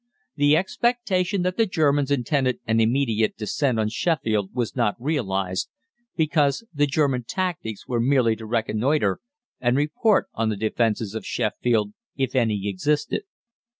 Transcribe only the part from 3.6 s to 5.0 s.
on Sheffield was not